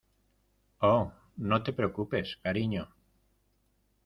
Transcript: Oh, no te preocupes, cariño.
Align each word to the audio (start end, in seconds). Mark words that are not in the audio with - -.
Oh, 0.89 1.11
no 1.37 1.61
te 1.61 1.73
preocupes, 1.73 2.35
cariño. 2.41 2.89